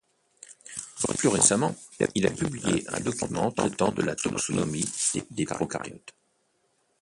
Plus 1.19 1.27
récemment, 1.27 1.75
il 2.15 2.25
a 2.25 2.31
publié 2.31 2.83
un 2.89 2.99
document 3.01 3.51
traitant 3.51 3.91
de 3.91 4.01
la 4.01 4.15
taxonomie 4.15 4.89
des 5.29 5.45
procaryotes. 5.45 6.15